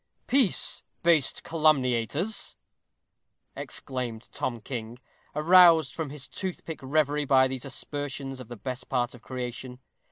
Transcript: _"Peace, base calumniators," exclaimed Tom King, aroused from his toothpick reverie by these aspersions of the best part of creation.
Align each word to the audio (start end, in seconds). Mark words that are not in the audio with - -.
_"Peace, 0.27 0.81
base 1.03 1.31
calumniators," 1.41 2.55
exclaimed 3.55 4.29
Tom 4.31 4.59
King, 4.59 4.97
aroused 5.35 5.93
from 5.93 6.09
his 6.09 6.27
toothpick 6.27 6.79
reverie 6.81 7.23
by 7.25 7.47
these 7.47 7.65
aspersions 7.65 8.39
of 8.39 8.47
the 8.47 8.57
best 8.57 8.89
part 8.89 9.13
of 9.13 9.21
creation. 9.21 9.77